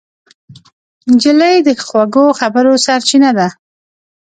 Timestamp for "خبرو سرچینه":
2.39-3.31